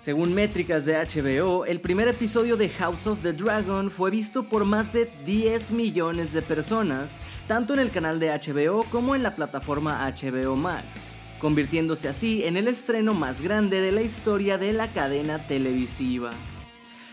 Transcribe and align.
Según 0.00 0.32
métricas 0.32 0.86
de 0.86 0.94
HBO, 0.94 1.66
el 1.66 1.78
primer 1.78 2.08
episodio 2.08 2.56
de 2.56 2.70
House 2.70 3.06
of 3.06 3.18
the 3.20 3.34
Dragon 3.34 3.90
fue 3.90 4.10
visto 4.10 4.44
por 4.44 4.64
más 4.64 4.94
de 4.94 5.10
10 5.26 5.72
millones 5.72 6.32
de 6.32 6.40
personas, 6.40 7.18
tanto 7.46 7.74
en 7.74 7.80
el 7.80 7.90
canal 7.90 8.18
de 8.18 8.30
HBO 8.30 8.84
como 8.84 9.14
en 9.14 9.22
la 9.22 9.34
plataforma 9.34 10.10
HBO 10.10 10.56
Max, 10.56 10.86
convirtiéndose 11.38 12.08
así 12.08 12.44
en 12.44 12.56
el 12.56 12.68
estreno 12.68 13.12
más 13.12 13.42
grande 13.42 13.82
de 13.82 13.92
la 13.92 14.00
historia 14.00 14.56
de 14.56 14.72
la 14.72 14.90
cadena 14.90 15.46
televisiva. 15.46 16.30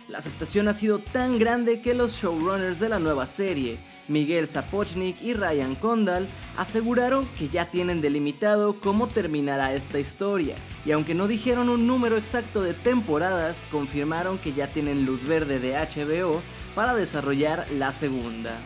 La 0.07 0.19
aceptación 0.19 0.69
ha 0.69 0.73
sido 0.73 0.99
tan 0.99 1.37
grande 1.37 1.81
que 1.81 1.93
los 1.93 2.13
showrunners 2.13 2.79
de 2.79 2.87
la 2.87 2.97
nueva 2.97 3.27
serie, 3.27 3.77
Miguel 4.07 4.47
Sapochnik 4.47 5.21
y 5.21 5.33
Ryan 5.33 5.75
Condal 5.75 6.29
aseguraron 6.55 7.27
que 7.37 7.49
ya 7.49 7.69
tienen 7.69 7.99
delimitado 7.99 8.79
cómo 8.79 9.09
terminará 9.09 9.73
esta 9.73 9.99
historia, 9.99 10.55
y 10.85 10.91
aunque 10.91 11.13
no 11.13 11.27
dijeron 11.27 11.67
un 11.67 11.87
número 11.87 12.15
exacto 12.15 12.61
de 12.61 12.73
temporadas, 12.73 13.67
confirmaron 13.69 14.37
que 14.37 14.53
ya 14.53 14.71
tienen 14.71 15.05
luz 15.05 15.25
verde 15.25 15.59
de 15.59 15.73
HBO 15.73 16.41
para 16.73 16.95
desarrollar 16.95 17.65
la 17.71 17.91
segunda. 17.91 18.57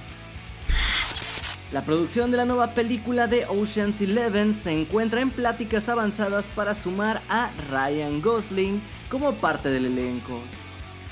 La 1.74 1.84
producción 1.84 2.30
de 2.30 2.38
la 2.38 2.46
nueva 2.46 2.76
película 2.76 3.26
de 3.26 3.48
Ocean's 3.48 4.00
Eleven 4.02 4.54
se 4.54 4.74
encuentra 4.74 5.22
en 5.22 5.32
pláticas 5.32 5.90
avanzadas 5.90 6.52
para 6.52 6.76
sumar 6.76 7.24
a 7.30 7.50
Ryan 7.72 8.22
Gosling 8.22 8.80
como 9.10 9.34
parte 9.34 9.70
del 9.70 9.86
elenco. 9.88 10.40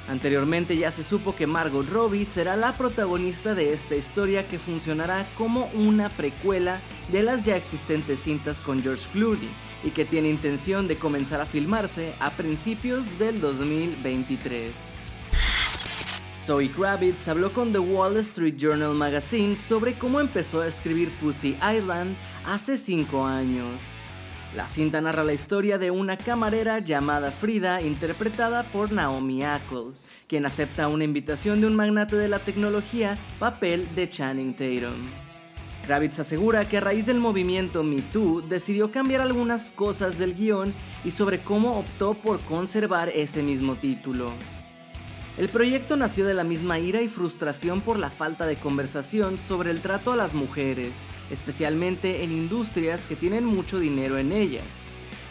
Anteriormente 0.09 0.75
ya 0.75 0.89
se 0.89 1.03
supo 1.03 1.35
que 1.35 1.45
Margot 1.45 1.87
Robbie 1.87 2.25
será 2.25 2.57
la 2.57 2.73
protagonista 2.73 3.53
de 3.53 3.73
esta 3.73 3.95
historia 3.95 4.47
que 4.47 4.57
funcionará 4.57 5.27
como 5.37 5.69
una 5.75 6.09
precuela 6.09 6.81
de 7.11 7.21
las 7.21 7.45
ya 7.45 7.55
existentes 7.55 8.21
cintas 8.21 8.59
con 8.59 8.81
George 8.81 9.07
Clooney 9.13 9.49
y 9.83 9.91
que 9.91 10.05
tiene 10.05 10.29
intención 10.29 10.87
de 10.87 10.97
comenzar 10.97 11.41
a 11.41 11.45
filmarse 11.45 12.13
a 12.19 12.31
principios 12.31 13.19
del 13.19 13.39
2023. 13.39 14.71
Zoe 16.41 16.71
Kravitz 16.71 17.27
habló 17.27 17.53
con 17.53 17.71
The 17.71 17.77
Wall 17.77 18.17
Street 18.17 18.55
Journal 18.57 18.95
Magazine 18.95 19.55
sobre 19.55 19.93
cómo 19.99 20.19
empezó 20.19 20.61
a 20.61 20.67
escribir 20.67 21.11
Pussy 21.19 21.55
Island 21.61 22.17
hace 22.47 22.77
5 22.77 23.27
años. 23.27 23.98
La 24.55 24.67
cinta 24.67 24.99
narra 24.99 25.23
la 25.23 25.33
historia 25.33 25.77
de 25.77 25.91
una 25.91 26.17
camarera 26.17 26.79
llamada 26.79 27.29
Frida, 27.29 27.81
interpretada 27.81 28.63
por 28.63 28.91
Naomi 28.91 29.43
Ackle, 29.43 29.91
quien 30.27 30.43
acepta 30.47 30.87
una 30.87 31.03
invitación 31.03 31.61
de 31.61 31.67
un 31.67 31.75
magnate 31.75 32.15
de 32.15 32.27
la 32.27 32.39
tecnología, 32.39 33.15
papel 33.37 33.93
de 33.93 34.09
Channing 34.09 34.55
Tatum. 34.55 35.03
Kravitz 35.85 36.19
asegura 36.19 36.67
que 36.67 36.77
a 36.77 36.81
raíz 36.81 37.05
del 37.05 37.19
movimiento 37.19 37.83
Me 37.83 38.01
Too 38.01 38.41
decidió 38.41 38.89
cambiar 38.89 39.21
algunas 39.21 39.69
cosas 39.69 40.17
del 40.17 40.33
guion 40.33 40.73
y 41.05 41.11
sobre 41.11 41.41
cómo 41.41 41.77
optó 41.77 42.15
por 42.15 42.39
conservar 42.39 43.09
ese 43.09 43.43
mismo 43.43 43.75
título. 43.75 44.33
El 45.37 45.49
proyecto 45.49 45.95
nació 45.95 46.25
de 46.25 46.33
la 46.33 46.43
misma 46.43 46.79
ira 46.79 47.03
y 47.03 47.07
frustración 47.07 47.81
por 47.81 47.99
la 47.99 48.09
falta 48.09 48.47
de 48.47 48.55
conversación 48.55 49.37
sobre 49.37 49.69
el 49.69 49.81
trato 49.81 50.11
a 50.11 50.15
las 50.15 50.33
mujeres, 50.33 50.93
especialmente 51.31 52.23
en 52.23 52.31
industrias 52.31 53.07
que 53.07 53.15
tienen 53.15 53.45
mucho 53.45 53.79
dinero 53.79 54.17
en 54.17 54.31
ellas. 54.31 54.65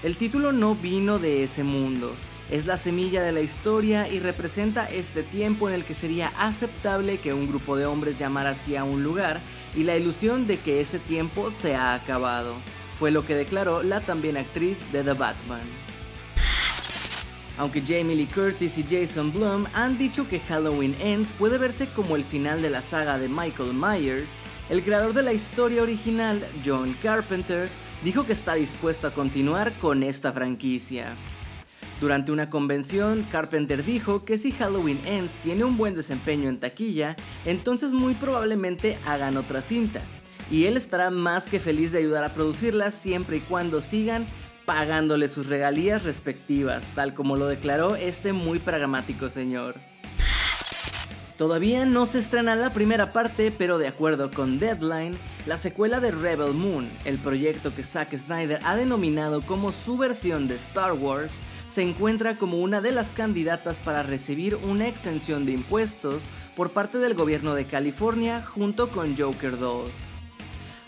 El 0.03 0.17
título 0.17 0.53
no 0.53 0.75
vino 0.75 1.19
de 1.19 1.45
ese 1.45 1.65
mundo, 1.65 2.15
es 2.51 2.65
la 2.65 2.79
semilla 2.79 3.23
de 3.23 3.33
la 3.33 3.43
historia 3.43 4.09
y 4.09 4.21
representa 4.21 4.89
este 4.89 5.23
tiempo 5.23 5.69
en 5.69 5.75
el 5.75 5.85
que 5.85 5.93
sería 5.93 6.33
aceptable 6.39 7.19
que 7.19 7.35
un 7.35 7.47
grupo 7.47 7.77
de 7.77 7.85
hombres 7.85 8.17
llamara 8.17 8.51
así 8.51 8.75
a 8.75 8.85
un 8.85 9.03
lugar 9.03 9.43
y 9.77 9.83
la 9.83 9.99
ilusión 9.99 10.47
de 10.47 10.59
que 10.59 10.81
ese 10.81 10.99
tiempo 10.99 11.51
se 11.51 11.75
ha 11.75 11.93
acabado. 11.93 12.55
Fue 12.99 13.11
lo 13.11 13.27
que 13.27 13.35
declaró 13.35 13.83
la 13.83 14.01
también 14.01 14.39
actriz 14.39 14.91
de 14.93 15.05
The 15.05 15.13
Batman. 15.13 15.61
Aunque 17.59 17.83
Jamie 17.83 18.17
Lee 18.17 18.27
Curtis 18.27 18.79
y 18.79 18.85
Jason 18.85 19.31
Blum 19.31 19.67
han 19.75 19.99
dicho 19.99 20.27
que 20.27 20.41
Halloween 20.41 20.97
Ends 21.01 21.33
puede 21.33 21.59
verse 21.59 21.89
como 21.89 22.17
el 22.17 22.25
final 22.25 22.63
de 22.63 22.71
la 22.71 22.81
saga 22.81 23.19
de 23.19 23.29
Michael 23.29 23.75
Myers, 23.75 24.31
el 24.69 24.83
creador 24.83 25.15
de 25.15 25.23
la 25.23 25.33
historia 25.33 25.83
original, 25.83 26.47
John 26.65 26.95
Carpenter, 27.03 27.69
dijo 28.05 28.25
que 28.25 28.33
está 28.33 28.55
dispuesto 28.55 29.07
a 29.07 29.13
continuar 29.13 29.73
con 29.75 30.03
esta 30.03 30.33
franquicia. 30.33 31.17
Durante 32.01 32.31
una 32.31 32.49
convención, 32.49 33.27
Carpenter 33.31 33.85
dijo 33.85 34.25
que 34.25 34.39
si 34.39 34.53
Halloween 34.53 35.01
Ends 35.05 35.37
tiene 35.39 35.65
un 35.65 35.77
buen 35.77 35.95
desempeño 35.95 36.49
en 36.49 36.61
taquilla, 36.61 37.17
entonces 37.45 37.93
muy 37.93 38.15
probablemente 38.15 38.99
hagan 39.05 39.37
otra 39.37 39.63
cinta. 39.63 40.01
Y 40.51 40.67
él 40.67 40.77
estará 40.77 41.11
más 41.11 41.49
que 41.49 41.61
feliz 41.61 41.93
de 41.93 41.99
ayudar 41.99 42.25
a 42.25 42.35
producirla 42.35 42.91
siempre 42.91 43.39
y 43.39 43.41
cuando 43.41 43.83
sigan 43.83 44.27
pagándole 44.65 45.29
sus 45.29 45.47
regalías 45.47 46.05
respectivas, 46.05 46.93
tal 46.95 47.15
como 47.15 47.37
lo 47.37 47.47
declaró 47.47 47.97
este 47.97 48.33
muy 48.33 48.59
pragmático 48.59 49.29
señor. 49.29 49.75
Todavía 51.39 51.87
no 51.87 52.05
se 52.07 52.19
estrena 52.19 52.57
la 52.57 52.71
primera 52.71 53.13
parte, 53.13 53.53
pero 53.53 53.79
de 53.79 53.87
acuerdo 53.87 54.29
con 54.29 54.59
Deadline, 54.59 55.17
la 55.47 55.57
secuela 55.57 56.01
de 56.01 56.11
Rebel 56.11 56.53
Moon, 56.53 56.91
el 57.05 57.21
proyecto 57.21 57.73
que 57.73 57.85
Zack 57.85 58.13
Snyder 58.19 58.59
ha 58.65 58.75
denominado 58.75 59.41
como 59.43 59.71
su 59.71 59.97
versión 59.97 60.49
de 60.49 60.57
Star 60.57 60.95
Wars, 60.95 61.35
se 61.69 61.83
encuentra 61.83 62.35
como 62.35 62.59
una 62.59 62.81
de 62.81 62.91
las 62.91 63.13
candidatas 63.13 63.79
para 63.79 64.03
recibir 64.03 64.57
una 64.57 64.89
exención 64.89 65.47
de 65.47 65.53
impuestos 65.53 66.25
por 66.57 66.71
parte 66.71 66.99
del 66.99 67.15
gobierno 67.15 67.55
de 67.55 67.67
California 67.67 68.45
junto 68.45 68.91
con 68.91 69.17
Joker 69.17 69.61
2. 69.61 69.91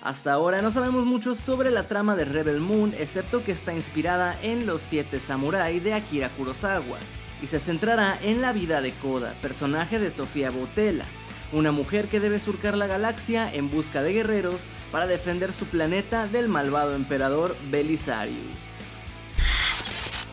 Hasta 0.03 0.33
ahora 0.33 0.63
no 0.63 0.73
sabemos 0.73 1.05
mucho 1.05 1.37
sobre 1.37 1.71
la 1.71 1.87
trama 1.87 2.17
de 2.17 2.25
Rebel 2.25 2.59
Moon, 2.59 2.93
excepto 2.99 3.45
que 3.45 3.53
está 3.53 3.73
inspirada 3.73 4.37
en 4.43 4.67
Los 4.67 4.83
Siete 4.83 5.21
Samurai 5.21 5.79
de 5.79 5.95
Akira 5.95 6.29
Kurosawa, 6.31 6.99
y 7.43 7.47
se 7.47 7.59
centrará 7.59 8.19
en 8.23 8.41
la 8.41 8.53
vida 8.53 8.81
de 8.81 8.93
Koda, 8.93 9.35
personaje 9.43 9.99
de 9.99 10.11
Sofía 10.11 10.51
Botella, 10.51 11.05
una 11.53 11.73
mujer 11.73 12.09
que 12.09 12.21
debe 12.21 12.39
surcar 12.39 12.77
la 12.77 12.87
galaxia 12.87 13.53
en 13.53 13.71
busca 13.71 14.03
de 14.03 14.13
guerreros 14.13 14.63
para 14.93 15.07
defender 15.07 15.53
su 15.53 15.67
planeta 15.67 16.27
del 16.27 16.49
malvado 16.49 16.95
emperador 16.95 17.57
Belisarius. 17.71 18.37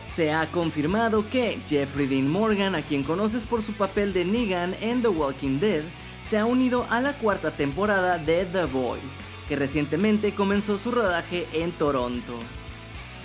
Se 0.06 0.32
ha 0.32 0.50
confirmado 0.50 1.28
que 1.30 1.60
Jeffrey 1.68 2.06
Dean 2.06 2.28
Morgan, 2.28 2.74
a 2.74 2.82
quien 2.82 3.04
conoces 3.04 3.46
por 3.46 3.62
su 3.62 3.72
papel 3.74 4.12
de 4.12 4.24
Negan 4.24 4.74
en 4.80 5.00
The 5.00 5.08
Walking 5.08 5.60
Dead, 5.60 5.82
se 6.24 6.38
ha 6.38 6.44
unido 6.44 6.86
a 6.90 7.00
la 7.00 7.12
cuarta 7.14 7.52
temporada 7.52 8.18
de 8.18 8.44
The 8.44 8.64
Voice, 8.64 9.22
que 9.48 9.56
recientemente 9.56 10.34
comenzó 10.34 10.76
su 10.76 10.90
rodaje 10.90 11.46
en 11.52 11.72
Toronto. 11.72 12.38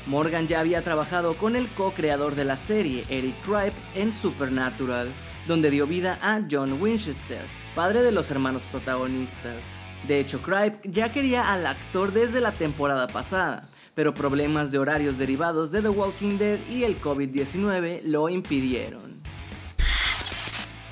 Morgan 0.06 0.48
ya 0.48 0.60
había 0.60 0.84
trabajado 0.84 1.38
con 1.38 1.56
el 1.56 1.68
co-creador 1.70 2.36
de 2.36 2.44
la 2.44 2.58
serie, 2.58 3.06
Eric 3.08 3.36
Kripe, 3.44 3.78
en 3.96 4.12
Supernatural, 4.12 5.14
donde 5.48 5.70
dio 5.70 5.88
vida 5.88 6.20
a 6.22 6.42
John 6.50 6.82
Winchester, 6.82 7.46
padre 7.74 8.04
de 8.04 8.12
los 8.12 8.30
hermanos 8.30 8.64
protagonistas. 8.70 9.64
De 10.08 10.20
hecho, 10.20 10.42
Kripe 10.42 10.80
ya 10.84 11.14
quería 11.14 11.54
al 11.54 11.66
actor 11.66 12.12
desde 12.12 12.42
la 12.42 12.52
temporada 12.52 13.08
pasada, 13.08 13.64
pero 13.96 14.14
problemas 14.14 14.72
de 14.72 14.80
horarios 14.80 15.18
derivados 15.18 15.72
de 15.72 15.82
The 15.82 15.90
Walking 15.90 16.38
Dead 16.38 16.60
y 16.70 16.84
el 16.84 17.00
COVID-19 17.00 18.02
lo 18.04 18.28
impidieron. 18.28 19.22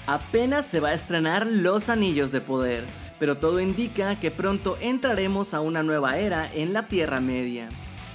Apenas 0.07 0.65
se 0.65 0.79
va 0.79 0.89
a 0.89 0.93
estrenar 0.93 1.45
Los 1.45 1.89
Anillos 1.89 2.31
de 2.31 2.39
Poder, 2.39 2.85
pero 3.19 3.37
todo 3.37 3.59
indica 3.59 4.19
que 4.19 4.31
pronto 4.31 4.77
entraremos 4.79 5.53
a 5.53 5.59
una 5.59 5.83
nueva 5.83 6.17
era 6.17 6.51
en 6.53 6.71
la 6.71 6.87
Tierra 6.87 7.19
Media. 7.19 7.67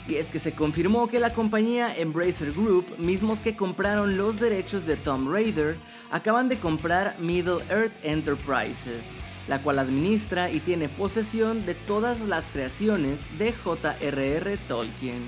Y 0.08 0.14
es 0.16 0.30
que 0.30 0.38
se 0.38 0.52
confirmó 0.52 1.08
que 1.08 1.18
la 1.18 1.34
compañía 1.34 1.94
Embracer 1.96 2.52
Group, 2.52 2.96
mismos 2.98 3.42
que 3.42 3.56
compraron 3.56 4.16
los 4.16 4.38
derechos 4.38 4.86
de 4.86 4.96
Tomb 4.96 5.28
Raider, 5.28 5.76
acaban 6.12 6.48
de 6.48 6.58
comprar 6.58 7.16
Middle 7.18 7.58
Earth 7.68 7.92
Enterprises, 8.04 9.16
la 9.48 9.60
cual 9.62 9.80
administra 9.80 10.50
y 10.50 10.60
tiene 10.60 10.88
posesión 10.88 11.64
de 11.66 11.74
todas 11.74 12.20
las 12.20 12.50
creaciones 12.52 13.26
de 13.36 13.52
J.R.R. 13.52 14.58
Tolkien. 14.68 15.24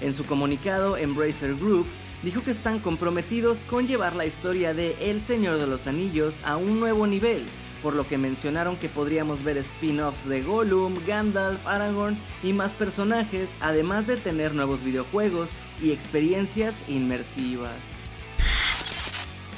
En 0.00 0.12
su 0.12 0.24
comunicado, 0.24 0.96
Embracer 0.96 1.56
Group 1.56 1.86
dijo 2.22 2.42
que 2.42 2.52
están 2.52 2.78
comprometidos 2.78 3.64
con 3.64 3.88
llevar 3.88 4.14
la 4.14 4.26
historia 4.26 4.74
de 4.74 4.96
El 5.00 5.20
Señor 5.20 5.58
de 5.58 5.66
los 5.66 5.88
Anillos 5.88 6.40
a 6.44 6.56
un 6.56 6.78
nuevo 6.78 7.06
nivel, 7.08 7.46
por 7.84 7.94
lo 7.94 8.08
que 8.08 8.16
mencionaron 8.16 8.78
que 8.78 8.88
podríamos 8.88 9.44
ver 9.44 9.58
spin-offs 9.58 10.26
de 10.26 10.40
Gollum, 10.40 10.96
Gandalf, 11.06 11.64
Aragorn 11.66 12.16
y 12.42 12.54
más 12.54 12.72
personajes, 12.72 13.50
además 13.60 14.06
de 14.06 14.16
tener 14.16 14.54
nuevos 14.54 14.82
videojuegos 14.82 15.50
y 15.82 15.92
experiencias 15.92 16.82
inmersivas. 16.88 17.76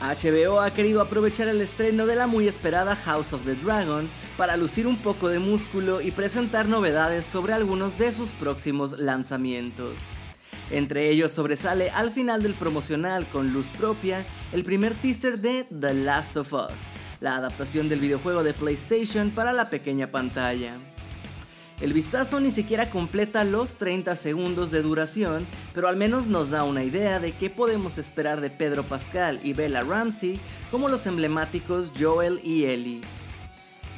HBO 0.01 0.61
ha 0.61 0.73
querido 0.73 1.01
aprovechar 1.01 1.47
el 1.47 1.61
estreno 1.61 2.05
de 2.05 2.17
la 2.17 2.27
muy 2.27 2.49
esperada 2.49 2.97
House 2.97 3.33
of 3.33 3.45
the 3.45 3.55
Dragon 3.55 4.09
para 4.37 4.57
lucir 4.57 4.89
un 4.89 4.97
poco 4.97 5.29
de 5.29 5.39
músculo 5.39 6.01
y 6.01 6.11
presentar 6.11 6.67
novedades 6.67 7.25
sobre 7.25 7.53
algunos 7.53 7.97
de 7.97 8.13
sus 8.13 8.31
próximos 8.33 8.99
lanzamientos. 8.99 9.95
Entre 10.71 11.11
ellos 11.11 11.33
sobresale 11.33 11.91
al 11.91 12.11
final 12.11 12.43
del 12.43 12.55
promocional 12.55 13.27
con 13.29 13.53
luz 13.53 13.69
propia 13.79 14.27
el 14.53 14.65
primer 14.65 14.95
teaser 14.95 15.39
de 15.39 15.65
The 15.65 15.95
Last 15.95 16.37
of 16.37 16.53
Us, 16.53 16.93
la 17.21 17.37
adaptación 17.37 17.89
del 17.89 18.01
videojuego 18.01 18.43
de 18.43 18.53
PlayStation 18.53 19.31
para 19.31 19.53
la 19.53 19.71
pequeña 19.71 20.11
pantalla. 20.11 20.75
El 21.81 21.93
vistazo 21.93 22.41
ni 22.41 22.51
siquiera 22.51 22.91
completa 22.91 23.45
los 23.45 23.77
30 23.77 24.17
segundos 24.17 24.71
de 24.71 24.81
duración, 24.83 25.47
pero 25.75 25.89
al 25.89 25.97
menos 25.97 26.27
nos 26.27 26.51
da 26.51 26.65
una 26.65 26.83
idea 26.83 27.21
de 27.21 27.33
qué 27.33 27.51
podemos 27.51 27.99
esperar 27.99 28.41
de 28.41 28.49
Pedro 28.49 28.83
Pascal 28.83 29.41
y 29.45 29.53
Bella 29.53 29.83
Ramsey 29.83 30.41
como 30.71 30.89
los 30.89 31.07
emblemáticos 31.07 31.93
Joel 31.97 32.41
y 32.43 32.65
Ellie. 32.65 33.03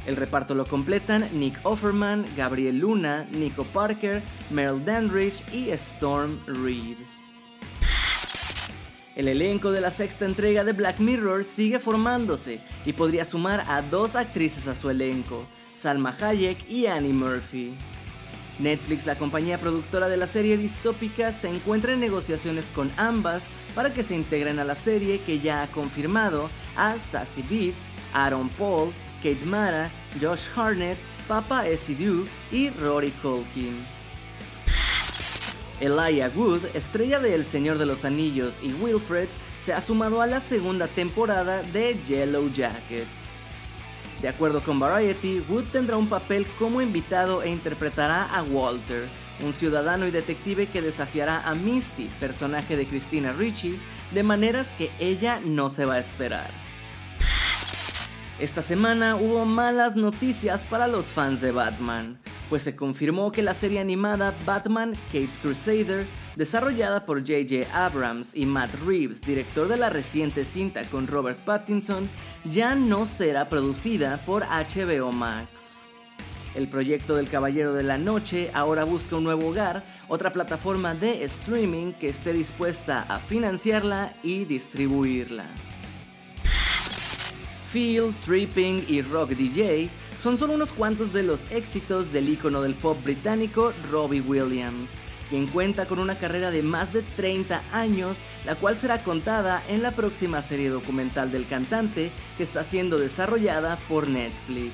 El 0.06 0.16
reparto 0.16 0.54
lo 0.54 0.64
completan 0.64 1.28
Nick 1.32 1.60
Offerman, 1.64 2.24
Gabriel 2.36 2.78
Luna, 2.78 3.26
Nico 3.32 3.64
Parker, 3.64 4.22
Meryl 4.50 4.84
Dandridge 4.84 5.42
y 5.52 5.70
Storm 5.70 6.40
Reed. 6.46 6.96
El 9.16 9.26
elenco 9.26 9.72
de 9.72 9.80
la 9.80 9.90
sexta 9.90 10.24
entrega 10.24 10.62
de 10.62 10.72
Black 10.72 11.00
Mirror 11.00 11.42
sigue 11.42 11.80
formándose 11.80 12.60
y 12.84 12.92
podría 12.92 13.24
sumar 13.24 13.64
a 13.66 13.82
dos 13.82 14.14
actrices 14.14 14.68
a 14.68 14.76
su 14.76 14.90
elenco, 14.90 15.44
Salma 15.74 16.16
Hayek 16.20 16.70
y 16.70 16.86
Annie 16.86 17.12
Murphy. 17.12 17.74
Netflix, 18.60 19.06
la 19.06 19.16
compañía 19.16 19.58
productora 19.58 20.08
de 20.08 20.16
la 20.16 20.26
serie 20.26 20.56
distópica, 20.56 21.32
se 21.32 21.48
encuentra 21.48 21.92
en 21.92 22.00
negociaciones 22.00 22.70
con 22.72 22.90
ambas 22.96 23.48
para 23.74 23.92
que 23.92 24.02
se 24.02 24.14
integren 24.14 24.58
a 24.58 24.64
la 24.64 24.74
serie 24.74 25.20
que 25.20 25.40
ya 25.40 25.62
ha 25.62 25.66
confirmado 25.68 26.48
a 26.76 26.98
Sassy 26.98 27.42
Beats, 27.42 27.90
Aaron 28.12 28.48
Paul, 28.50 28.92
Kate 29.22 29.44
Mara, 29.44 29.90
Josh 30.20 30.48
Harnett, 30.54 30.98
Papa 31.26 31.66
Esidu 31.66 32.26
y 32.50 32.70
Rory 32.70 33.10
Colkin. 33.22 33.76
Elijah 35.80 36.30
Wood, 36.34 36.64
estrella 36.74 37.20
de 37.20 37.34
El 37.34 37.44
Señor 37.44 37.78
de 37.78 37.86
los 37.86 38.04
Anillos 38.04 38.60
y 38.62 38.72
Wilfred, 38.72 39.28
se 39.58 39.72
ha 39.72 39.80
sumado 39.80 40.20
a 40.20 40.26
la 40.26 40.40
segunda 40.40 40.88
temporada 40.88 41.62
de 41.62 41.98
Yellow 42.06 42.50
Jackets. 42.52 43.28
De 44.20 44.28
acuerdo 44.28 44.60
con 44.60 44.80
Variety, 44.80 45.44
Wood 45.48 45.66
tendrá 45.70 45.96
un 45.96 46.08
papel 46.08 46.46
como 46.58 46.82
invitado 46.82 47.42
e 47.42 47.50
interpretará 47.50 48.24
a 48.24 48.42
Walter, 48.42 49.06
un 49.40 49.54
ciudadano 49.54 50.08
y 50.08 50.10
detective 50.10 50.66
que 50.66 50.82
desafiará 50.82 51.48
a 51.48 51.54
Misty, 51.54 52.08
personaje 52.18 52.76
de 52.76 52.86
Christina 52.86 53.32
Ricci, 53.32 53.78
de 54.12 54.22
maneras 54.24 54.74
que 54.76 54.90
ella 54.98 55.40
no 55.44 55.70
se 55.70 55.84
va 55.84 55.94
a 55.94 56.00
esperar. 56.00 56.67
Esta 58.38 58.62
semana 58.62 59.16
hubo 59.16 59.44
malas 59.44 59.96
noticias 59.96 60.64
para 60.64 60.86
los 60.86 61.06
fans 61.06 61.40
de 61.40 61.52
Batman 61.52 62.18
pues 62.48 62.62
se 62.62 62.76
confirmó 62.76 63.30
que 63.30 63.42
la 63.42 63.54
serie 63.54 63.80
animada 63.80 64.34
Batman 64.44 64.94
Cape 65.06 65.28
Crusader, 65.42 66.06
desarrollada 66.36 67.04
por 67.04 67.20
J.J. 67.20 67.66
Abrams 67.72 68.34
y 68.34 68.46
Matt 68.46 68.72
Reeves, 68.86 69.20
director 69.22 69.68
de 69.68 69.76
la 69.76 69.90
reciente 69.90 70.44
cinta 70.44 70.84
con 70.84 71.06
Robert 71.06 71.38
Pattinson, 71.40 72.08
ya 72.44 72.74
no 72.74 73.06
será 73.06 73.48
producida 73.48 74.18
por 74.24 74.44
HBO 74.44 75.12
Max. 75.12 75.76
El 76.54 76.68
proyecto 76.68 77.14
del 77.14 77.28
Caballero 77.28 77.74
de 77.74 77.82
la 77.82 77.98
Noche 77.98 78.50
ahora 78.54 78.84
busca 78.84 79.16
un 79.16 79.24
nuevo 79.24 79.48
hogar, 79.48 79.84
otra 80.08 80.32
plataforma 80.32 80.94
de 80.94 81.22
streaming 81.24 81.92
que 81.92 82.08
esté 82.08 82.32
dispuesta 82.32 83.04
a 83.08 83.18
financiarla 83.18 84.14
y 84.22 84.44
distribuirla. 84.44 85.44
Feel, 87.70 88.14
Tripping 88.24 88.84
y 88.88 89.02
Rock 89.02 89.30
DJ 89.30 89.90
son 90.18 90.38
solo 90.38 90.54
unos 90.54 90.72
cuantos 90.72 91.12
de 91.12 91.22
los 91.22 91.50
éxitos 91.50 92.12
del 92.12 92.28
ícono 92.28 92.62
del 92.62 92.74
pop 92.74 92.96
británico 93.04 93.72
Robbie 93.90 94.22
Williams, 94.22 94.98
quien 95.28 95.46
cuenta 95.46 95.86
con 95.86 95.98
una 95.98 96.16
carrera 96.16 96.50
de 96.50 96.62
más 96.62 96.92
de 96.92 97.02
30 97.02 97.62
años, 97.72 98.18
la 98.46 98.54
cual 98.54 98.76
será 98.78 99.04
contada 99.04 99.62
en 99.68 99.82
la 99.82 99.90
próxima 99.90 100.40
serie 100.40 100.70
documental 100.70 101.30
del 101.30 101.46
cantante 101.46 102.10
que 102.38 102.42
está 102.42 102.64
siendo 102.64 102.98
desarrollada 102.98 103.76
por 103.88 104.08
Netflix. 104.08 104.72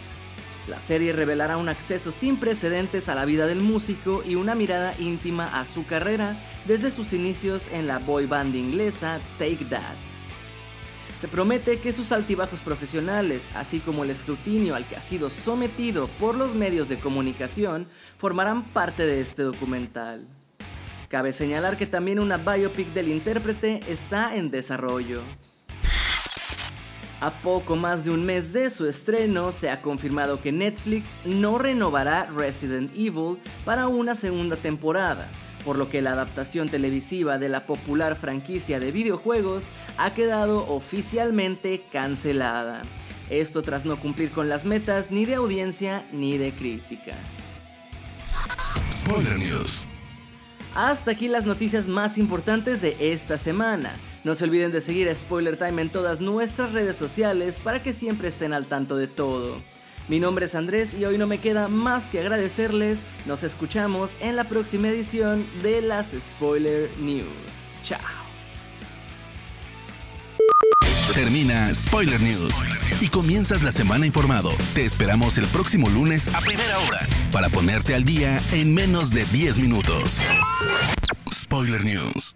La 0.69 0.81
serie 0.81 1.13
revelará 1.13 1.57
un 1.57 1.69
acceso 1.69 2.11
sin 2.11 2.39
precedentes 2.39 3.09
a 3.09 3.15
la 3.15 3.25
vida 3.25 3.47
del 3.47 3.61
músico 3.61 4.23
y 4.25 4.37
una 4.37 4.55
mirada 4.55 4.95
íntima 4.99 5.61
a 5.61 5.67
su 5.67 5.85
carrera 5.85 6.37
desde 6.65 6.91
sus 6.91 7.13
inicios 7.13 7.69
en 7.73 7.87
la 7.87 7.99
boy 7.99 8.27
band 8.27 8.55
inglesa 8.55 9.21
Take 9.39 9.67
That 9.69 10.14
se 11.17 11.29
promete 11.29 11.79
que 11.79 11.93
sus 11.93 12.13
altibajos 12.13 12.61
profesionales, 12.61 13.51
así 13.55 13.81
como 13.81 14.05
el 14.05 14.11
escrutinio 14.11 14.75
al 14.75 14.87
que 14.87 14.97
ha 14.97 15.01
sido 15.01 15.31
sometido 15.31 16.09
por 16.19 16.35
los 16.35 16.55
medios 16.55 16.89
de 16.89 16.99
comunicación, 16.99 17.87
formarán 18.19 18.65
parte 18.65 19.07
de 19.07 19.21
este 19.21 19.43
documental. 19.43 20.27
Cabe 21.09 21.33
señalar 21.33 21.77
que 21.77 21.87
también 21.87 22.19
una 22.19 22.39
biopic 22.39 22.89
del 22.89 23.09
intérprete 23.09 23.81
está 23.89 24.35
en 24.35 24.51
desarrollo. 24.51 25.23
A 27.21 27.31
poco 27.41 27.77
más 27.77 28.05
de 28.05 28.11
un 28.11 28.27
mes 28.27 28.53
de 28.53 28.69
su 28.69 28.87
estreno, 28.87 29.53
se 29.53 29.71
ha 29.71 29.81
confirmado 29.81 30.43
que 30.43 30.53
Netflix 30.53 31.17
no 31.25 31.57
renovará 31.59 32.27
Resident 32.27 32.91
Evil 32.93 33.39
para 33.65 33.89
una 33.89 34.15
segunda 34.15 34.57
temporada, 34.57 35.31
por 35.65 35.77
lo 35.77 35.89
que 35.89 36.03
la 36.03 36.13
adaptación 36.13 36.69
televisiva 36.69 37.39
de 37.39 37.49
la 37.49 37.67
popular 37.67 38.17
franquicia 38.17 38.81
de 38.81 38.93
videojuegos 38.93 39.67
ha 39.97 40.15
quedado 40.15 40.67
oficialmente 40.69 41.85
cancelada. 41.93 42.83
Esto 43.31 43.63
tras 43.63 43.85
no 43.85 43.99
cumplir 43.99 44.31
con 44.31 44.49
las 44.49 44.65
metas 44.67 45.11
ni 45.11 45.25
de 45.25 45.37
audiencia 45.37 46.07
ni 46.13 46.37
de 46.39 46.53
crítica. 46.53 47.17
Spoiler 48.93 49.39
News. 49.39 49.89
Hasta 50.75 51.13
aquí 51.13 51.29
las 51.29 51.47
noticias 51.47 51.87
más 51.87 52.19
importantes 52.19 52.83
de 52.83 52.97
esta 52.99 53.39
semana. 53.39 53.95
No 54.25 54.35
se 54.35 54.45
olviden 54.45 54.73
de 54.73 54.81
seguir 54.81 55.09
a 55.09 55.15
Spoiler 55.15 55.57
Time 55.57 55.83
en 55.83 55.91
todas 55.91 56.21
nuestras 56.21 56.73
redes 56.73 56.97
sociales 56.97 57.61
para 57.63 57.83
que 57.83 57.93
siempre 57.93 58.29
estén 58.29 58.53
al 58.53 58.67
tanto 58.67 58.97
de 58.97 59.07
todo. 59.07 59.63
Mi 60.09 60.21
nombre 60.21 60.47
es 60.47 60.55
Andrés 60.55 60.93
y 60.93 61.05
hoy 61.07 61.17
no 61.17 61.27
me 61.27 61.39
queda 61.39 61.69
más 61.69 62.11
que 62.11 62.21
agradecerles. 62.21 63.01
Nos 63.25 63.43
escuchamos 63.43 64.17
en 64.21 64.37
la 64.37 64.45
próxima 64.45 64.89
edición 64.89 65.47
de 65.63 65.81
las 65.81 66.13
Spoiler 66.13 66.91
News. 66.99 67.27
Chao. 67.83 68.01
Termina 71.15 71.73
Spoiler 71.75 72.21
News 72.21 72.55
y 73.01 73.09
comienzas 73.09 73.63
la 73.63 73.73
semana 73.73 74.05
informado. 74.05 74.51
Te 74.75 74.85
esperamos 74.85 75.39
el 75.39 75.47
próximo 75.47 75.89
lunes 75.89 76.35
a 76.35 76.41
primera 76.41 76.79
hora 76.81 77.07
para 77.33 77.49
ponerte 77.49 77.95
al 77.95 78.05
día 78.05 78.41
en 78.53 78.75
menos 78.75 79.11
de 79.11 79.25
10 79.27 79.61
minutos. 79.61 80.21
Spoiler 81.33 81.85
News. 81.85 82.35